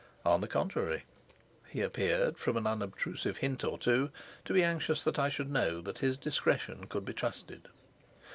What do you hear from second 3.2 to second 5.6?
hint or two, to be anxious that I should